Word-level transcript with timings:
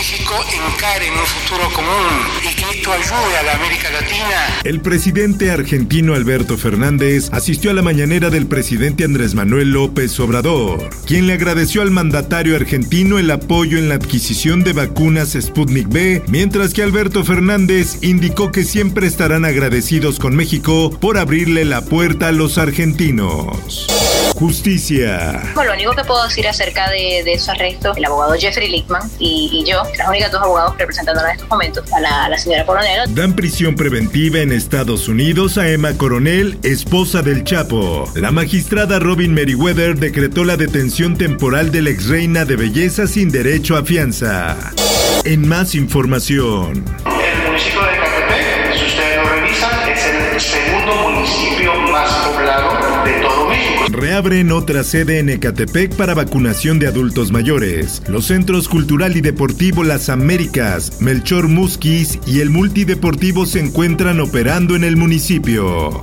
México 0.00 0.32
encaren 0.50 1.12
un 1.12 1.26
futuro 1.26 1.70
común 1.74 2.08
y 2.40 2.54
que 2.54 2.90
a 2.90 3.42
la 3.42 3.52
América 3.52 3.90
Latina 3.90 4.60
El 4.64 4.80
presidente 4.80 5.50
argentino 5.50 6.14
Alberto 6.14 6.56
Fernández 6.56 7.28
asistió 7.32 7.70
a 7.70 7.74
la 7.74 7.82
mañanera 7.82 8.30
del 8.30 8.46
presidente 8.46 9.04
Andrés 9.04 9.34
Manuel 9.34 9.72
López 9.72 10.18
Obrador, 10.18 10.88
quien 11.04 11.26
le 11.26 11.34
agradeció 11.34 11.82
al 11.82 11.90
mandatario 11.90 12.56
argentino 12.56 13.18
el 13.18 13.30
apoyo 13.30 13.76
en 13.76 13.90
la 13.90 13.96
adquisición 13.96 14.64
de 14.64 14.72
vacunas 14.72 15.36
Sputnik 15.38 15.90
B, 15.90 16.22
mientras 16.28 16.72
que 16.72 16.82
Alberto 16.82 17.22
Fernández 17.22 17.98
indicó 18.00 18.50
que 18.52 18.64
siempre 18.64 19.06
estarán 19.06 19.44
agradecidos 19.44 20.18
con 20.18 20.34
México 20.34 20.96
por 20.98 21.18
abrirle 21.18 21.66
la 21.66 21.82
puerta 21.84 22.28
a 22.28 22.32
los 22.32 22.56
argentinos. 22.56 23.86
Justicia. 24.34 25.42
Bueno, 25.54 25.70
lo 25.72 25.76
único 25.76 25.92
que 25.92 26.04
puedo 26.04 26.24
decir 26.24 26.48
acerca 26.48 26.88
de, 26.90 27.22
de 27.24 27.38
su 27.38 27.50
arresto, 27.50 27.94
el 27.94 28.04
abogado 28.04 28.34
Jeffrey 28.34 28.70
Lickman 28.70 29.02
y, 29.18 29.50
y 29.52 29.70
yo, 29.70 29.82
las 29.98 30.08
únicas 30.08 30.32
dos 30.32 30.42
abogados 30.42 30.76
representándonos 30.78 31.30
en 31.30 31.36
estos 31.36 31.48
momentos, 31.50 31.92
a 31.92 32.00
la, 32.00 32.24
a 32.24 32.28
la 32.28 32.38
señora 32.38 32.64
Coronel, 32.64 33.14
Dan 33.14 33.34
prisión 33.34 33.74
preventiva 33.74 34.38
en 34.38 34.52
Estados 34.52 35.08
Unidos 35.08 35.58
a 35.58 35.68
Emma 35.68 35.92
Coronel, 35.94 36.58
esposa 36.62 37.22
del 37.22 37.44
Chapo. 37.44 38.10
La 38.14 38.30
magistrada 38.30 38.98
Robin 38.98 39.34
Meriwether 39.34 39.96
decretó 39.96 40.44
la 40.44 40.56
detención 40.56 41.16
temporal 41.16 41.70
de 41.70 41.82
la 41.82 41.90
ex 41.90 42.08
reina 42.08 42.44
de 42.44 42.56
belleza 42.56 43.06
sin 43.06 43.30
derecho 43.30 43.76
a 43.76 43.84
fianza. 43.84 44.56
En 45.24 45.46
más 45.46 45.74
información. 45.74 46.84
Reabren 54.20 54.52
otra 54.52 54.84
sede 54.84 55.18
en 55.18 55.30
Ecatepec 55.30 55.96
para 55.96 56.12
vacunación 56.12 56.78
de 56.78 56.86
adultos 56.86 57.32
mayores. 57.32 58.02
Los 58.06 58.26
centros 58.26 58.68
cultural 58.68 59.16
y 59.16 59.22
deportivo 59.22 59.82
Las 59.82 60.10
Américas, 60.10 61.00
Melchor 61.00 61.48
Musquis 61.48 62.18
y 62.26 62.40
el 62.40 62.50
multideportivo 62.50 63.46
se 63.46 63.60
encuentran 63.60 64.20
operando 64.20 64.76
en 64.76 64.84
el 64.84 64.98
municipio. 64.98 66.02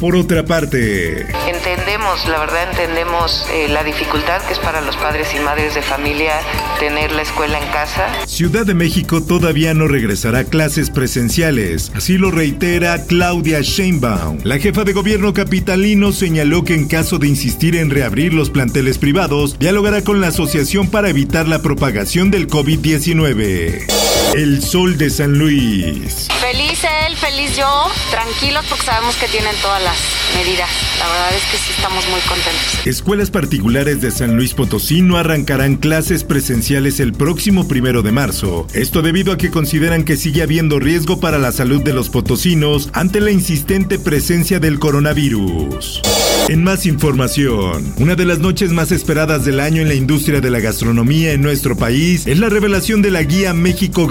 Por 0.00 0.16
otra 0.16 0.46
parte, 0.46 1.26
Entendemos, 1.46 2.28
la 2.28 2.38
verdad 2.38 2.70
entendemos 2.70 3.46
eh, 3.52 3.68
la 3.68 3.82
dificultad 3.82 4.40
que 4.46 4.52
es 4.52 4.58
para 4.58 4.80
los 4.80 4.96
padres 4.96 5.34
y 5.34 5.40
madres 5.40 5.74
de 5.74 5.82
familia 5.82 6.32
tener 6.78 7.10
la 7.12 7.22
escuela 7.22 7.58
en 7.58 7.68
casa. 7.70 8.06
Ciudad 8.26 8.64
de 8.64 8.74
México 8.74 9.22
todavía 9.22 9.74
no 9.74 9.88
regresará 9.88 10.40
a 10.40 10.44
clases 10.44 10.90
presenciales, 10.90 11.90
así 11.94 12.16
lo 12.16 12.30
reitera 12.30 13.04
Claudia 13.06 13.60
Sheinbaum. 13.60 14.38
La 14.44 14.58
jefa 14.58 14.84
de 14.84 14.92
gobierno 14.92 15.34
capitalino 15.34 16.12
señaló 16.12 16.64
que 16.64 16.74
en 16.74 16.86
caso 16.86 17.18
de 17.18 17.28
en 17.60 17.90
reabrir 17.90 18.32
los 18.34 18.50
planteles 18.50 18.98
privados, 18.98 19.58
dialogará 19.58 20.02
con 20.02 20.20
la 20.20 20.28
asociación 20.28 20.88
para 20.90 21.10
evitar 21.10 21.48
la 21.48 21.60
propagación 21.60 22.30
del 22.30 22.46
COVID-19. 22.46 24.17
El 24.34 24.62
sol 24.62 24.98
de 24.98 25.08
San 25.08 25.38
Luis. 25.38 26.28
Feliz 26.40 26.84
él, 26.84 27.16
feliz 27.16 27.56
yo, 27.56 27.86
tranquilos 28.10 28.64
porque 28.68 28.84
sabemos 28.84 29.16
que 29.16 29.26
tienen 29.26 29.54
todas 29.62 29.82
las 29.82 29.96
medidas. 30.36 30.68
La 30.98 31.06
verdad 31.08 31.34
es 31.34 31.44
que 31.50 31.56
sí 31.56 31.72
estamos 31.74 32.06
muy 32.08 32.20
contentos. 32.20 32.86
Escuelas 32.86 33.30
particulares 33.30 34.02
de 34.02 34.10
San 34.10 34.36
Luis 34.36 34.52
Potosí 34.52 35.00
no 35.00 35.16
arrancarán 35.16 35.76
clases 35.76 36.24
presenciales 36.24 37.00
el 37.00 37.12
próximo 37.12 37.66
primero 37.66 38.02
de 38.02 38.12
marzo. 38.12 38.66
Esto 38.74 39.00
debido 39.00 39.32
a 39.32 39.38
que 39.38 39.50
consideran 39.50 40.04
que 40.04 40.16
sigue 40.16 40.42
habiendo 40.42 40.78
riesgo 40.78 41.20
para 41.20 41.38
la 41.38 41.50
salud 41.50 41.82
de 41.82 41.94
los 41.94 42.10
potosinos 42.10 42.90
ante 42.92 43.20
la 43.20 43.30
insistente 43.30 43.98
presencia 43.98 44.60
del 44.60 44.78
coronavirus. 44.78 46.02
En 46.48 46.64
más 46.64 46.86
información, 46.86 47.92
una 47.98 48.14
de 48.14 48.24
las 48.24 48.38
noches 48.38 48.72
más 48.72 48.90
esperadas 48.90 49.44
del 49.44 49.60
año 49.60 49.82
en 49.82 49.88
la 49.88 49.94
industria 49.94 50.40
de 50.40 50.50
la 50.50 50.60
gastronomía 50.60 51.32
en 51.32 51.42
nuestro 51.42 51.76
país 51.76 52.26
es 52.26 52.38
la 52.38 52.48
revelación 52.48 53.02
de 53.02 53.10
la 53.10 53.22
guía 53.22 53.52
México 53.52 54.06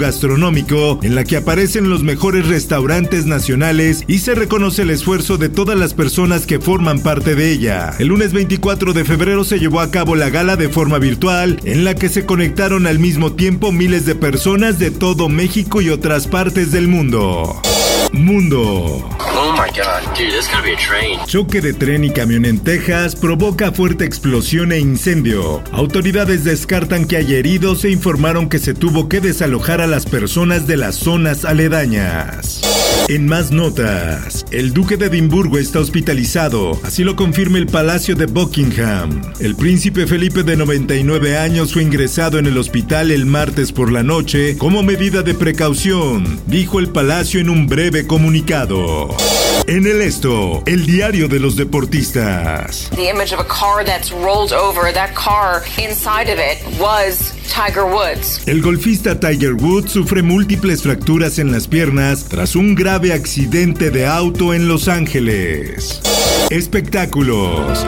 En 1.02 1.14
la 1.14 1.24
que 1.24 1.36
aparecen 1.36 1.90
los 1.90 2.02
mejores 2.02 2.46
restaurantes 2.46 3.26
nacionales 3.26 4.04
y 4.06 4.18
se 4.18 4.34
reconoce 4.34 4.82
el 4.82 4.90
esfuerzo 4.90 5.36
de 5.36 5.48
todas 5.48 5.78
las 5.78 5.94
personas 5.94 6.46
que 6.46 6.60
forman 6.60 7.00
parte 7.00 7.34
de 7.34 7.52
ella. 7.52 7.94
El 7.98 8.08
lunes 8.08 8.32
24 8.32 8.92
de 8.92 9.04
febrero 9.04 9.44
se 9.44 9.58
llevó 9.58 9.80
a 9.80 9.90
cabo 9.90 10.16
la 10.16 10.30
gala 10.30 10.56
de 10.56 10.68
forma 10.68 10.98
virtual, 10.98 11.60
en 11.64 11.84
la 11.84 11.94
que 11.94 12.08
se 12.08 12.26
conectaron 12.26 12.86
al 12.86 12.98
mismo 12.98 13.32
tiempo 13.32 13.72
miles 13.72 14.06
de 14.06 14.14
personas 14.14 14.78
de 14.78 14.90
todo 14.90 15.28
México 15.28 15.80
y 15.82 15.90
otras 15.90 16.26
partes 16.26 16.72
del 16.72 16.88
mundo. 16.88 17.60
Mundo. 18.12 19.08
Oh 19.20 19.52
my 19.52 19.68
god, 19.76 20.02
dude, 20.16 20.30
this 20.30 20.48
gotta 20.48 20.62
be 20.62 20.72
a 20.72 20.76
train. 20.76 21.18
Choque 21.26 21.60
de 21.60 21.72
tren 21.72 22.04
y 22.04 22.10
camión 22.10 22.44
en 22.44 22.58
Texas 22.58 23.14
provoca 23.14 23.72
fuerte 23.72 24.04
explosión 24.04 24.72
e 24.72 24.78
incendio. 24.78 25.62
Autoridades 25.72 26.44
descartan 26.44 27.06
que 27.06 27.16
haya 27.16 27.36
heridos 27.36 27.84
e 27.84 27.90
informaron 27.90 28.48
que 28.48 28.58
se 28.58 28.74
tuvo 28.74 29.08
que 29.08 29.20
desalojar 29.20 29.80
a 29.80 29.86
las 29.86 30.06
personas 30.06 30.66
de 30.66 30.76
las 30.76 30.96
zonas 30.96 31.44
aledañas. 31.44 32.60
En 33.08 33.26
más 33.26 33.50
notas, 33.50 34.44
el 34.50 34.74
duque 34.74 34.98
de 34.98 35.06
Edimburgo 35.06 35.56
está 35.56 35.80
hospitalizado, 35.80 36.78
así 36.84 37.04
lo 37.04 37.16
confirma 37.16 37.56
el 37.56 37.66
Palacio 37.66 38.14
de 38.14 38.26
Buckingham. 38.26 39.22
El 39.40 39.56
príncipe 39.56 40.06
Felipe 40.06 40.42
de 40.42 40.58
99 40.58 41.38
años 41.38 41.72
fue 41.72 41.82
ingresado 41.82 42.38
en 42.38 42.44
el 42.44 42.58
hospital 42.58 43.10
el 43.10 43.24
martes 43.24 43.72
por 43.72 43.90
la 43.90 44.02
noche 44.02 44.58
como 44.58 44.82
medida 44.82 45.22
de 45.22 45.32
precaución, 45.32 46.38
dijo 46.46 46.78
el 46.78 46.90
palacio 46.90 47.40
en 47.40 47.48
un 47.48 47.66
breve 47.66 48.06
comunicado. 48.06 49.08
En 49.66 49.86
el 49.86 50.02
esto, 50.02 50.62
el 50.66 50.84
diario 50.84 51.28
de 51.28 51.40
los 51.40 51.56
deportistas. 51.56 52.90
The 52.94 53.08
image 53.08 53.32
of 53.32 53.40
a 53.40 53.44
car 53.44 53.84
that's 53.86 54.12
rolled 54.12 54.52
over, 54.52 54.92
that 54.92 55.14
car 55.14 55.62
inside 55.78 56.30
of 56.30 56.38
it 56.38 56.58
was 56.78 57.37
Tiger 57.66 57.82
Woods. 57.82 58.42
El 58.46 58.62
golfista 58.62 59.18
Tiger 59.18 59.54
Woods 59.54 59.90
sufre 59.90 60.22
múltiples 60.22 60.84
fracturas 60.84 61.40
en 61.40 61.50
las 61.50 61.66
piernas 61.66 62.26
tras 62.26 62.54
un 62.54 62.76
grave 62.76 63.12
accidente 63.12 63.90
de 63.90 64.06
auto 64.06 64.54
en 64.54 64.68
Los 64.68 64.86
Ángeles. 64.86 66.00
Espectáculos. 66.50 67.84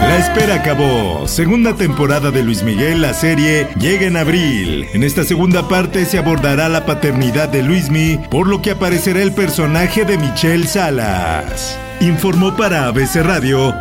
La 0.00 0.18
espera 0.18 0.54
acabó. 0.54 1.26
Segunda 1.26 1.74
temporada 1.74 2.30
de 2.30 2.44
Luis 2.44 2.62
Miguel, 2.62 3.02
la 3.02 3.12
serie, 3.12 3.66
llega 3.80 4.06
en 4.06 4.16
abril. 4.16 4.86
En 4.92 5.02
esta 5.02 5.24
segunda 5.24 5.68
parte 5.68 6.04
se 6.04 6.18
abordará 6.18 6.68
la 6.68 6.86
paternidad 6.86 7.48
de 7.48 7.64
Luismi, 7.64 8.20
por 8.30 8.46
lo 8.46 8.62
que 8.62 8.70
aparecerá 8.70 9.20
el 9.20 9.32
personaje 9.32 10.04
de 10.04 10.16
Michelle 10.16 10.68
Salas. 10.68 11.76
Informó 12.00 12.56
para 12.56 12.86
ABC 12.86 13.16
Radio 13.16 13.74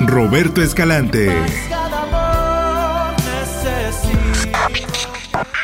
Roberto 0.00 0.60
Escalante. 0.62 1.30